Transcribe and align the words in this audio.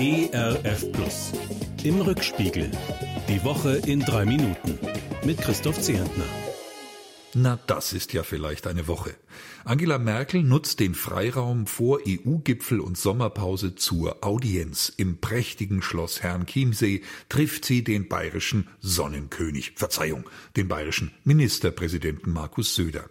ERF 0.00 0.92
Plus. 0.92 1.32
Im 1.82 2.00
Rückspiegel. 2.00 2.70
Die 3.28 3.42
Woche 3.42 3.80
in 3.84 3.98
drei 3.98 4.24
Minuten. 4.24 4.78
Mit 5.24 5.38
Christoph 5.38 5.80
Zehentner. 5.80 6.24
Na, 7.34 7.58
das 7.66 7.92
ist 7.92 8.12
ja 8.12 8.22
vielleicht 8.22 8.68
eine 8.68 8.86
Woche. 8.86 9.16
Angela 9.64 9.98
Merkel 9.98 10.44
nutzt 10.44 10.78
den 10.78 10.94
Freiraum 10.94 11.66
vor 11.66 11.98
EU-Gipfel 12.06 12.78
und 12.78 12.96
Sommerpause 12.96 13.74
zur 13.74 14.24
Audienz. 14.24 14.92
Im 14.96 15.18
prächtigen 15.18 15.82
Schloss 15.82 16.22
Herrn-Chiemsee 16.22 17.02
trifft 17.28 17.64
sie 17.64 17.82
den 17.82 18.06
bayerischen 18.06 18.68
Sonnenkönig, 18.78 19.72
Verzeihung, 19.74 20.30
den 20.56 20.68
bayerischen 20.68 21.10
Ministerpräsidenten 21.24 22.32
Markus 22.32 22.76
Söder. 22.76 23.10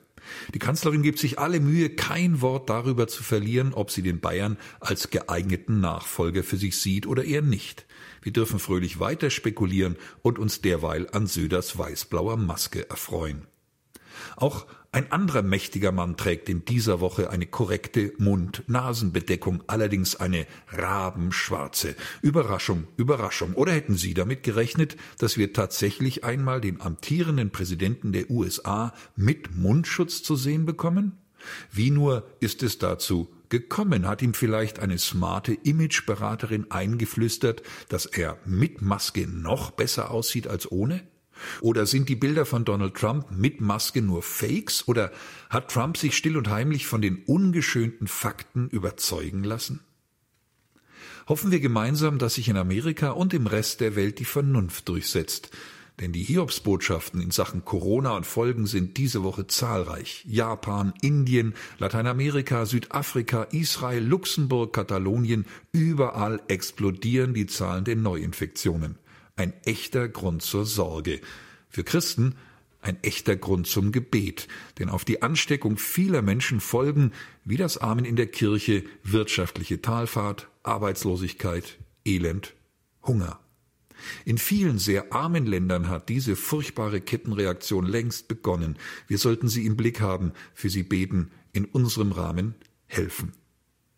Die 0.53 0.59
Kanzlerin 0.59 1.03
gibt 1.03 1.19
sich 1.19 1.39
alle 1.39 1.59
Mühe, 1.59 1.89
kein 1.89 2.41
Wort 2.41 2.69
darüber 2.69 3.07
zu 3.07 3.23
verlieren, 3.23 3.73
ob 3.73 3.91
sie 3.91 4.01
den 4.01 4.19
Bayern 4.19 4.57
als 4.79 5.09
geeigneten 5.09 5.79
Nachfolger 5.79 6.43
für 6.43 6.57
sich 6.57 6.77
sieht 6.77 7.07
oder 7.07 7.23
eher 7.23 7.41
nicht. 7.41 7.85
Wir 8.21 8.33
dürfen 8.33 8.59
fröhlich 8.59 8.99
weiter 8.99 9.29
spekulieren 9.29 9.95
und 10.21 10.39
uns 10.39 10.61
derweil 10.61 11.07
an 11.11 11.27
Söders 11.27 11.77
weißblauer 11.77 12.37
Maske 12.37 12.89
erfreuen. 12.89 13.47
Auch 14.35 14.65
ein 14.91 15.11
anderer 15.11 15.43
mächtiger 15.43 15.91
Mann 15.91 16.17
trägt 16.17 16.49
in 16.49 16.65
dieser 16.65 16.99
Woche 17.01 17.29
eine 17.29 17.45
korrekte 17.45 18.13
Mund-Nasen-Bedeckung, 18.17 19.63
allerdings 19.67 20.15
eine 20.15 20.47
rabenschwarze. 20.69 21.95
Überraschung, 22.21 22.87
Überraschung. 22.95 23.53
Oder 23.53 23.73
hätten 23.73 23.95
Sie 23.95 24.13
damit 24.13 24.43
gerechnet, 24.43 24.97
dass 25.19 25.37
wir 25.37 25.53
tatsächlich 25.53 26.23
einmal 26.23 26.61
den 26.61 26.81
amtierenden 26.81 27.51
Präsidenten 27.51 28.11
der 28.11 28.29
USA 28.29 28.93
mit 29.15 29.55
Mundschutz 29.55 30.23
zu 30.23 30.35
sehen 30.35 30.65
bekommen? 30.65 31.17
Wie 31.71 31.91
nur 31.91 32.27
ist 32.39 32.63
es 32.63 32.77
dazu 32.77 33.29
gekommen? 33.49 34.07
Hat 34.07 34.21
ihm 34.21 34.33
vielleicht 34.33 34.79
eine 34.79 34.97
smarte 34.97 35.53
Imageberaterin 35.53 36.71
eingeflüstert, 36.71 37.61
dass 37.89 38.05
er 38.05 38.37
mit 38.45 38.81
Maske 38.81 39.27
noch 39.27 39.71
besser 39.71 40.11
aussieht 40.11 40.47
als 40.47 40.71
ohne? 40.71 41.03
Oder 41.61 41.85
sind 41.85 42.09
die 42.09 42.15
Bilder 42.15 42.45
von 42.45 42.65
Donald 42.65 42.95
Trump 42.95 43.31
mit 43.31 43.61
Maske 43.61 44.01
nur 44.01 44.21
Fakes? 44.21 44.87
Oder 44.87 45.11
hat 45.49 45.71
Trump 45.71 45.97
sich 45.97 46.15
still 46.15 46.37
und 46.37 46.49
heimlich 46.49 46.87
von 46.87 47.01
den 47.01 47.23
ungeschönten 47.25 48.07
Fakten 48.07 48.69
überzeugen 48.69 49.43
lassen? 49.43 49.81
Hoffen 51.27 51.51
wir 51.51 51.59
gemeinsam, 51.59 52.19
dass 52.19 52.35
sich 52.35 52.47
in 52.47 52.57
Amerika 52.57 53.11
und 53.11 53.33
im 53.33 53.47
Rest 53.47 53.81
der 53.81 53.95
Welt 53.95 54.19
die 54.19 54.25
Vernunft 54.25 54.87
durchsetzt. 54.87 55.51
Denn 55.99 56.13
die 56.13 56.23
Hiobsbotschaften 56.23 57.19
in 57.21 57.31
Sachen 57.31 57.65
Corona 57.65 58.15
und 58.15 58.25
Folgen 58.25 58.67
sind 58.67 58.97
diese 58.97 59.23
Woche 59.23 59.47
zahlreich. 59.47 60.23
Japan, 60.27 60.93
Indien, 61.01 61.55
Lateinamerika, 61.79 62.67
Südafrika, 62.67 63.43
Israel, 63.43 64.03
Luxemburg, 64.03 64.73
Katalonien, 64.73 65.45
überall 65.71 66.39
explodieren 66.47 67.33
die 67.33 67.47
Zahlen 67.47 67.83
der 67.83 67.95
Neuinfektionen 67.95 68.99
ein 69.37 69.53
echter 69.63 70.09
Grund 70.09 70.41
zur 70.41 70.65
Sorge. 70.65 71.21
Für 71.69 71.83
Christen 71.83 72.35
ein 72.81 73.01
echter 73.03 73.35
Grund 73.35 73.67
zum 73.67 73.91
Gebet, 73.91 74.47
denn 74.79 74.89
auf 74.89 75.03
die 75.03 75.21
Ansteckung 75.21 75.77
vieler 75.77 76.21
Menschen 76.21 76.59
folgen, 76.59 77.11
wie 77.43 77.57
das 77.57 77.77
Amen 77.77 78.05
in 78.05 78.15
der 78.15 78.27
Kirche, 78.27 78.83
wirtschaftliche 79.03 79.81
Talfahrt, 79.81 80.47
Arbeitslosigkeit, 80.63 81.77
Elend, 82.05 82.53
Hunger. 83.03 83.39
In 84.25 84.37
vielen 84.37 84.77
sehr 84.77 85.11
armen 85.11 85.45
Ländern 85.45 85.89
hat 85.89 86.07
diese 86.07 86.35
furchtbare 86.35 87.01
Kettenreaktion 87.01 87.85
längst 87.85 88.27
begonnen. 88.27 88.77
Wir 89.07 89.17
sollten 89.17 89.47
sie 89.47 89.65
im 89.65 89.75
Blick 89.75 89.99
haben, 90.01 90.33
für 90.53 90.69
sie 90.69 90.83
beten, 90.83 91.31
in 91.51 91.65
unserem 91.65 92.11
Rahmen 92.11 92.55
helfen. 92.85 93.33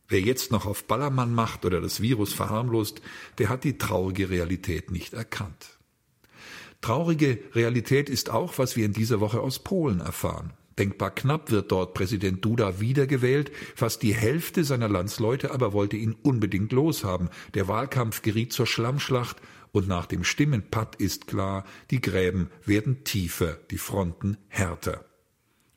Wer 0.10 0.22
jetzt 0.22 0.52
noch 0.52 0.66
auf 0.66 0.86
Ballermann 0.86 1.34
macht 1.34 1.66
oder 1.66 1.80
das 1.82 2.02
Virus 2.02 2.34
verharmlost, 2.34 3.02
der 3.38 3.48
hat 3.50 3.64
die 3.64 3.78
traurige 3.78 4.32
Realität 4.32 4.92
nicht 4.92 5.14
erkannt. 5.14 5.78
Traurige 6.82 7.38
Realität 7.54 8.10
ist 8.10 8.32
auch, 8.32 8.58
was 8.58 8.76
wir 8.76 8.86
in 8.86 8.94
dieser 8.94 9.20
Woche 9.20 9.40
aus 9.40 9.60
Polen 9.60 10.00
erfahren. 10.00 10.54
Denkbar 10.80 11.12
knapp 11.12 11.52
wird 11.52 11.72
dort 11.72 11.94
Präsident 11.94 12.44
Duda 12.44 12.80
wiedergewählt, 12.80 13.52
fast 13.76 14.02
die 14.02 14.16
Hälfte 14.16 14.64
seiner 14.64 14.88
Landsleute 14.88 15.52
aber 15.52 15.74
wollte 15.74 15.98
ihn 15.98 16.16
unbedingt 16.24 16.72
loshaben. 16.72 17.30
Der 17.54 17.68
Wahlkampf 17.68 18.22
geriet 18.22 18.54
zur 18.54 18.66
Schlammschlacht 18.66 19.38
und 19.72 19.88
nach 19.88 20.06
dem 20.08 20.24
Stimmenpatt 20.24 20.96
ist 20.96 21.28
klar, 21.28 21.66
die 21.92 22.02
Gräben 22.02 22.50
werden 22.66 23.04
tiefer, 23.04 23.58
die 23.70 23.78
Fronten 23.78 24.38
härter. 24.48 25.09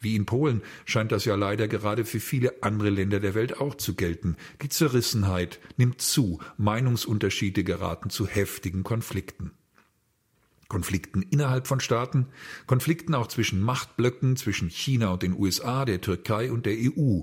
Wie 0.02 0.16
in 0.16 0.26
Polen 0.26 0.62
scheint 0.84 1.12
das 1.12 1.24
ja 1.24 1.36
leider 1.36 1.68
gerade 1.68 2.04
für 2.04 2.18
viele 2.18 2.62
andere 2.62 2.90
Länder 2.90 3.20
der 3.20 3.34
Welt 3.34 3.60
auch 3.60 3.76
zu 3.76 3.94
gelten. 3.94 4.36
Die 4.60 4.68
Zerrissenheit 4.68 5.60
nimmt 5.76 6.02
zu, 6.02 6.40
Meinungsunterschiede 6.56 7.62
geraten 7.62 8.10
zu 8.10 8.26
heftigen 8.26 8.82
Konflikten. 8.82 9.52
Konflikten 10.68 11.22
innerhalb 11.22 11.68
von 11.68 11.78
Staaten, 11.78 12.26
Konflikten 12.66 13.14
auch 13.14 13.28
zwischen 13.28 13.60
Machtblöcken, 13.60 14.36
zwischen 14.36 14.70
China 14.70 15.10
und 15.12 15.22
den 15.22 15.38
USA, 15.38 15.84
der 15.84 16.00
Türkei 16.00 16.50
und 16.50 16.66
der 16.66 16.74
EU 16.74 17.20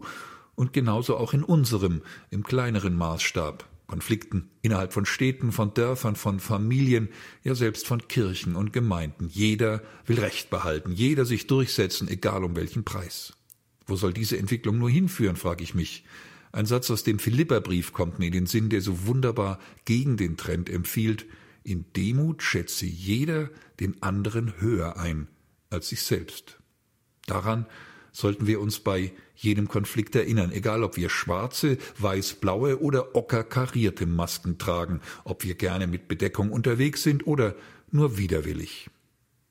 und 0.55 0.71
genauso 0.71 1.17
auch 1.17 1.33
in 1.33 1.43
unserem, 1.43 2.01
im 2.29 2.43
kleineren 2.43 2.95
Maßstab. 2.95 3.67
Konflikten 3.89 4.51
innerhalb 4.61 4.93
von 4.93 5.05
Städten, 5.05 5.51
von 5.51 5.73
Dörfern, 5.73 6.15
von 6.15 6.39
Familien, 6.39 7.09
ja 7.43 7.55
selbst 7.55 7.87
von 7.87 8.07
Kirchen 8.07 8.55
und 8.55 8.71
Gemeinden. 8.71 9.27
Jeder 9.27 9.81
will 10.05 10.19
Recht 10.19 10.49
behalten, 10.49 10.93
jeder 10.93 11.25
sich 11.25 11.47
durchsetzen, 11.47 12.07
egal 12.07 12.43
um 12.43 12.55
welchen 12.55 12.85
Preis. 12.85 13.33
Wo 13.87 13.95
soll 13.95 14.13
diese 14.13 14.37
Entwicklung 14.37 14.77
nur 14.77 14.89
hinführen, 14.89 15.35
frage 15.35 15.63
ich 15.63 15.73
mich. 15.73 16.05
Ein 16.51 16.67
Satz 16.67 16.89
aus 16.91 17.03
dem 17.03 17.19
Philipperbrief 17.19 17.91
kommt 17.91 18.19
mir 18.19 18.27
in 18.27 18.31
den 18.31 18.45
Sinn, 18.45 18.69
der 18.69 18.81
so 18.81 19.07
wunderbar 19.07 19.59
gegen 19.85 20.15
den 20.15 20.37
Trend 20.37 20.69
empfiehlt. 20.69 21.25
In 21.63 21.85
Demut 21.93 22.43
schätze 22.43 22.85
jeder 22.85 23.49
den 23.79 24.01
anderen 24.01 24.61
höher 24.61 24.97
ein 24.97 25.27
als 25.71 25.89
sich 25.89 26.01
selbst. 26.01 26.59
Daran 27.25 27.65
sollten 28.19 28.47
wir 28.47 28.59
uns 28.59 28.79
bei 28.79 29.11
jedem 29.35 29.67
Konflikt 29.67 30.15
erinnern, 30.15 30.51
egal 30.51 30.83
ob 30.83 30.97
wir 30.97 31.09
schwarze, 31.09 31.77
weiß-blaue 31.97 32.81
oder 32.81 33.15
ockerkarierte 33.15 34.05
Masken 34.05 34.57
tragen, 34.57 35.01
ob 35.23 35.43
wir 35.43 35.55
gerne 35.55 35.87
mit 35.87 36.07
Bedeckung 36.07 36.51
unterwegs 36.51 37.03
sind 37.03 37.25
oder 37.25 37.55
nur 37.91 38.17
widerwillig. 38.17 38.89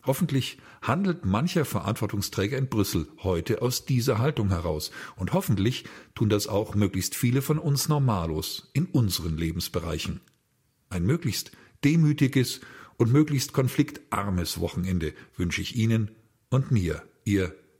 Hoffentlich 0.04 0.58
handelt 0.80 1.24
mancher 1.24 1.64
Verantwortungsträger 1.64 2.56
in 2.56 2.68
Brüssel 2.68 3.08
heute 3.22 3.62
aus 3.62 3.84
dieser 3.84 4.18
Haltung 4.18 4.48
heraus, 4.48 4.90
und 5.16 5.32
hoffentlich 5.32 5.84
tun 6.14 6.28
das 6.28 6.46
auch 6.46 6.74
möglichst 6.74 7.14
viele 7.14 7.42
von 7.42 7.58
uns 7.58 7.88
normalos 7.88 8.70
in 8.74 8.86
unseren 8.86 9.36
Lebensbereichen. 9.36 10.20
Ein 10.88 11.04
möglichst 11.04 11.52
demütiges 11.84 12.60
und 12.96 13.12
möglichst 13.12 13.52
konfliktarmes 13.52 14.60
Wochenende 14.60 15.12
wünsche 15.36 15.62
ich 15.62 15.76
Ihnen 15.76 16.10
und 16.48 16.70
mir, 16.70 17.02
Ihr 17.24 17.54